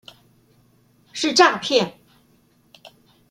[1.13, 1.93] 是詐騙